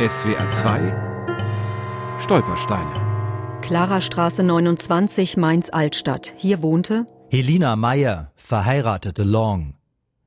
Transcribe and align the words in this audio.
SWR 0.00 0.48
2 0.48 2.20
Stolpersteine. 2.20 3.60
Klarastraße 3.62 4.44
29, 4.44 5.36
Mainz-Altstadt. 5.36 6.34
Hier 6.36 6.62
wohnte 6.62 7.04
Helina 7.30 7.74
Meyer, 7.74 8.30
verheiratete 8.36 9.24
Long. 9.24 9.74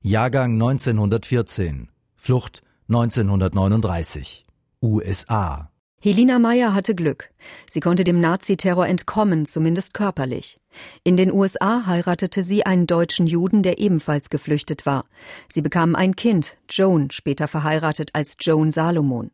Jahrgang 0.01 0.55
1914. 0.55 1.87
Flucht 2.17 2.63
1939. 2.89 4.45
USA. 4.81 5.71
Helina 6.01 6.37
Meyer 6.37 6.73
hatte 6.73 6.93
Glück. 6.93 7.31
Sie 7.69 7.79
konnte 7.79 8.03
dem 8.03 8.19
Naziterror 8.19 8.87
entkommen, 8.87 9.45
zumindest 9.45 9.93
körperlich. 9.93 10.57
In 11.05 11.15
den 11.15 11.31
USA 11.31 11.85
heiratete 11.85 12.43
sie 12.43 12.65
einen 12.65 12.87
deutschen 12.87 13.25
Juden, 13.25 13.63
der 13.63 13.79
ebenfalls 13.79 14.29
geflüchtet 14.29 14.85
war. 14.85 15.05
Sie 15.49 15.61
bekamen 15.61 15.95
ein 15.95 16.17
Kind, 16.17 16.57
Joan, 16.69 17.09
später 17.09 17.47
verheiratet 17.47 18.09
als 18.11 18.35
Joan 18.41 18.73
Salomon. 18.73 19.31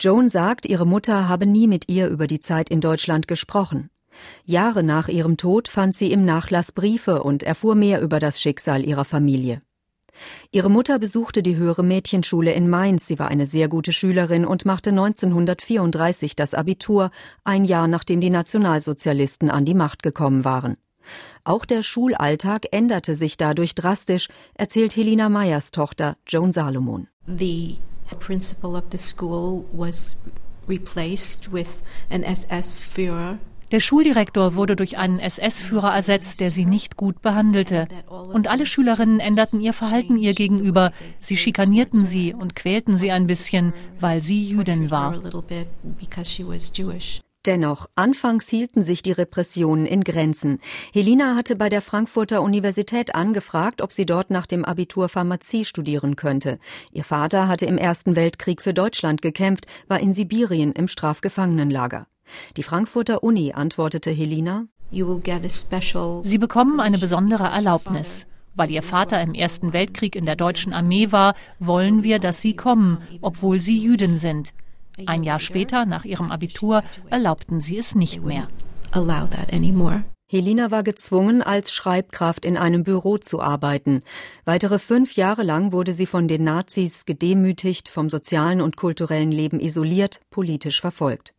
Joan 0.00 0.28
sagt, 0.28 0.66
ihre 0.66 0.86
Mutter 0.86 1.28
habe 1.28 1.46
nie 1.46 1.68
mit 1.68 1.88
ihr 1.88 2.08
über 2.08 2.26
die 2.26 2.40
Zeit 2.40 2.70
in 2.70 2.80
Deutschland 2.80 3.28
gesprochen. 3.28 3.90
Jahre 4.44 4.82
nach 4.82 5.08
ihrem 5.08 5.36
Tod 5.36 5.68
fand 5.68 5.94
sie 5.94 6.12
im 6.12 6.24
Nachlass 6.24 6.72
Briefe 6.72 7.22
und 7.22 7.42
erfuhr 7.42 7.74
mehr 7.74 8.00
über 8.00 8.18
das 8.18 8.40
Schicksal 8.40 8.84
ihrer 8.84 9.04
Familie. 9.04 9.62
Ihre 10.50 10.70
Mutter 10.70 10.98
besuchte 10.98 11.42
die 11.42 11.56
höhere 11.56 11.82
Mädchenschule 11.82 12.52
in 12.52 12.70
Mainz. 12.70 13.06
Sie 13.06 13.18
war 13.18 13.28
eine 13.28 13.46
sehr 13.46 13.68
gute 13.68 13.92
Schülerin 13.92 14.46
und 14.46 14.64
machte 14.64 14.90
1934 14.90 16.36
das 16.36 16.54
Abitur, 16.54 17.10
ein 17.44 17.64
Jahr 17.64 17.88
nachdem 17.88 18.20
die 18.20 18.30
Nationalsozialisten 18.30 19.50
an 19.50 19.64
die 19.64 19.74
Macht 19.74 20.02
gekommen 20.02 20.44
waren. 20.44 20.76
Auch 21.44 21.64
der 21.64 21.82
Schulalltag 21.82 22.66
änderte 22.72 23.14
sich 23.14 23.36
dadurch 23.36 23.74
drastisch, 23.74 24.28
erzählt 24.54 24.96
Helena 24.96 25.28
Meyers 25.28 25.70
Tochter 25.70 26.16
Joan 26.26 26.52
Salomon. 26.52 27.08
The 27.26 27.76
principal 28.14 28.76
of 28.76 28.84
the 28.92 28.98
school 28.98 29.64
was 29.72 30.16
replaced 30.68 31.52
with 31.52 31.82
an 32.10 32.22
SS 32.22 32.80
Führer 32.80 33.38
der 33.72 33.80
Schuldirektor 33.80 34.54
wurde 34.54 34.76
durch 34.76 34.96
einen 34.96 35.18
SS-Führer 35.18 35.92
ersetzt, 35.92 36.38
der 36.38 36.50
sie 36.50 36.64
nicht 36.64 36.96
gut 36.96 37.20
behandelte. 37.20 37.88
Und 38.08 38.46
alle 38.46 38.64
Schülerinnen 38.64 39.18
änderten 39.18 39.60
ihr 39.60 39.72
Verhalten 39.72 40.16
ihr 40.16 40.34
gegenüber. 40.34 40.92
Sie 41.20 41.36
schikanierten 41.36 42.06
sie 42.06 42.32
und 42.32 42.54
quälten 42.54 42.96
sie 42.96 43.10
ein 43.10 43.26
bisschen, 43.26 43.72
weil 43.98 44.20
sie 44.20 44.48
Jüdin 44.48 44.92
war. 44.92 45.14
Dennoch, 47.46 47.86
anfangs 47.94 48.48
hielten 48.48 48.82
sich 48.82 49.02
die 49.02 49.12
Repressionen 49.12 49.86
in 49.86 50.02
Grenzen. 50.02 50.58
Helina 50.92 51.36
hatte 51.36 51.54
bei 51.54 51.68
der 51.68 51.80
Frankfurter 51.80 52.42
Universität 52.42 53.14
angefragt, 53.14 53.80
ob 53.80 53.92
sie 53.92 54.04
dort 54.04 54.30
nach 54.30 54.46
dem 54.46 54.64
Abitur 54.64 55.08
Pharmazie 55.08 55.64
studieren 55.64 56.16
könnte. 56.16 56.58
Ihr 56.92 57.04
Vater 57.04 57.46
hatte 57.46 57.66
im 57.66 57.78
Ersten 57.78 58.16
Weltkrieg 58.16 58.60
für 58.60 58.74
Deutschland 58.74 59.22
gekämpft, 59.22 59.66
war 59.86 60.00
in 60.00 60.12
Sibirien 60.12 60.72
im 60.72 60.88
Strafgefangenenlager. 60.88 62.08
Die 62.56 62.64
Frankfurter 62.64 63.22
Uni 63.22 63.52
antwortete 63.52 64.10
Helina 64.10 64.66
Sie 64.90 66.38
bekommen 66.38 66.80
eine 66.80 66.98
besondere 66.98 67.44
Erlaubnis. 67.44 68.26
Weil 68.54 68.70
Ihr 68.70 68.82
Vater 68.82 69.20
im 69.20 69.34
Ersten 69.34 69.72
Weltkrieg 69.72 70.16
in 70.16 70.24
der 70.24 70.36
deutschen 70.36 70.72
Armee 70.72 71.12
war, 71.12 71.34
wollen 71.58 72.02
wir, 72.02 72.18
dass 72.18 72.40
Sie 72.40 72.56
kommen, 72.56 73.02
obwohl 73.20 73.60
Sie 73.60 73.78
Jüdin 73.78 74.16
sind. 74.18 74.54
Ein 75.04 75.22
Jahr 75.24 75.40
später, 75.40 75.84
nach 75.84 76.04
ihrem 76.04 76.30
Abitur, 76.30 76.82
erlaubten 77.10 77.60
sie 77.60 77.76
es 77.76 77.94
nicht 77.94 78.24
mehr. 78.24 78.48
Helina 80.28 80.70
war 80.72 80.82
gezwungen, 80.82 81.40
als 81.40 81.72
Schreibkraft 81.72 82.44
in 82.44 82.56
einem 82.56 82.82
Büro 82.82 83.18
zu 83.18 83.40
arbeiten. 83.40 84.02
Weitere 84.44 84.80
fünf 84.80 85.14
Jahre 85.14 85.44
lang 85.44 85.70
wurde 85.70 85.94
sie 85.94 86.06
von 86.06 86.26
den 86.26 86.42
Nazis 86.42 87.04
gedemütigt, 87.04 87.88
vom 87.88 88.10
sozialen 88.10 88.60
und 88.60 88.76
kulturellen 88.76 89.30
Leben 89.30 89.60
isoliert, 89.60 90.20
politisch 90.30 90.80
verfolgt. 90.80 91.32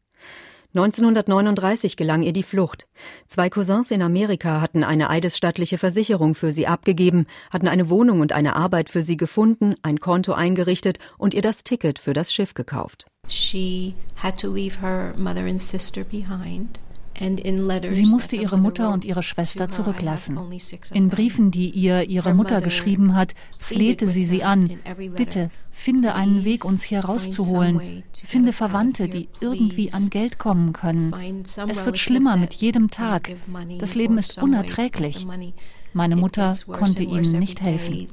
1939 0.74 1.98
gelang 1.98 2.22
ihr 2.22 2.34
die 2.34 2.44
Flucht. 2.44 2.88
Zwei 3.26 3.50
Cousins 3.50 3.90
in 3.90 4.02
Amerika 4.02 4.62
hatten 4.62 4.84
eine 4.84 5.10
eidesstattliche 5.10 5.78
Versicherung 5.78 6.36
für 6.36 6.54
sie 6.54 6.68
abgegeben, 6.68 7.26
hatten 7.50 7.68
eine 7.68 7.90
Wohnung 7.90 8.20
und 8.20 8.32
eine 8.32 8.56
Arbeit 8.56 8.90
für 8.90 9.04
sie 9.04 9.18
gefunden, 9.18 9.76
ein 9.82 10.00
Konto 10.00 10.34
eingerichtet 10.34 11.00
und 11.18 11.34
ihr 11.34 11.42
das 11.42 11.64
Ticket 11.64 12.00
für 12.00 12.14
das 12.14 12.32
Schiff 12.32 12.54
gekauft. 12.54 13.08
She 13.28 13.96
had 14.16 14.40
to 14.42 14.52
leave 14.52 14.82
her 14.82 15.14
mother 15.18 15.46
and 15.46 15.60
sister 15.60 16.04
behind. 16.04 16.80
Sie 17.20 18.06
musste 18.06 18.36
ihre 18.36 18.58
Mutter 18.58 18.92
und 18.92 19.04
ihre 19.04 19.24
Schwester 19.24 19.70
zurücklassen. 19.70 20.38
In 20.94 21.08
Briefen, 21.10 21.50
die 21.52 21.70
ihr 21.72 22.04
ihre 22.04 22.34
Mutter 22.34 22.62
geschrieben 22.62 23.16
hat, 23.16 23.34
flehte 23.58 24.08
sie 24.08 24.26
sie 24.26 24.44
an. 24.44 24.78
Bitte, 25.16 25.50
finde 25.72 26.14
einen 26.14 26.44
Weg, 26.44 26.64
uns 26.64 26.84
hier 26.84 27.00
rauszuholen. 27.00 28.04
Finde 28.14 28.54
Verwandte, 28.54 29.08
die 29.10 29.30
irgendwie 29.42 29.92
an 29.94 30.10
Geld 30.10 30.38
kommen 30.38 30.74
können. 30.74 31.14
Es 31.68 31.86
wird 31.86 31.98
schlimmer 31.98 32.38
mit 32.38 32.54
jedem 32.54 32.92
Tag. 32.92 33.32
Das 33.80 33.96
Leben 33.96 34.18
ist 34.18 34.42
unerträglich. 34.42 35.26
Meine 35.94 36.16
Mutter 36.16 36.52
konnte 36.68 37.02
ihnen 37.02 37.40
nicht 37.40 37.62
helfen. 37.62 38.08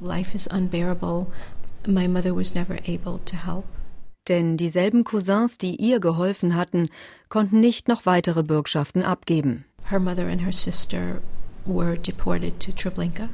Denn 4.27 4.57
dieselben 4.57 5.03
Cousins, 5.03 5.57
die 5.57 5.75
ihr 5.75 5.99
geholfen 5.99 6.55
hatten, 6.55 6.89
konnten 7.29 7.59
nicht 7.59 7.87
noch 7.87 8.05
weitere 8.05 8.43
Bürgschaften 8.43 9.03
abgeben. 9.03 9.65
Her 9.89 9.99
mother 9.99 10.27
and 10.27 10.41
her 10.41 10.53
sister 10.53 11.21
were 11.65 11.97
deported 11.97 12.59
to 12.59 12.71
Treblinka, 12.71 13.29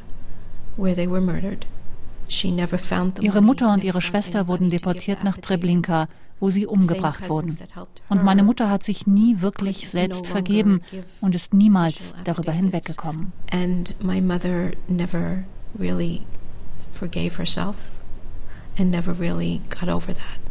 where 0.75 0.95
they 0.95 1.09
were 1.09 1.21
murdered. 1.21 1.65
Ihre 3.19 3.41
Mutter 3.41 3.73
und 3.73 3.83
ihre 3.83 4.01
Schwester 4.01 4.47
wurden 4.47 4.69
deportiert 4.69 5.23
nach 5.23 5.37
Treblinka, 5.37 6.07
wo 6.39 6.49
sie 6.49 6.65
umgebracht 6.65 7.29
wurden. 7.29 7.55
Und 8.09 8.23
meine 8.23 8.43
Mutter 8.43 8.69
hat 8.69 8.83
sich 8.83 9.05
nie 9.05 9.41
wirklich 9.41 9.89
selbst 9.89 10.27
vergeben 10.27 10.79
und 11.19 11.35
ist 11.35 11.53
niemals 11.53 12.15
darüber 12.23 12.51
hinweggekommen. 12.51 13.33
And 13.51 13.95
my 14.01 14.21
mother 14.21 14.71
never 14.87 15.43
really 15.77 16.21
forgave 16.91 17.37
herself 17.37 18.03
and 18.79 18.91
never 18.91 19.17
really 19.19 19.61
got 19.69 19.89
over 19.89 20.13
that. 20.13 20.50